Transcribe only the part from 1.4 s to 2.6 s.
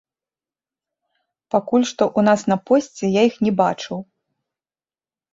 Пакуль што ў нас на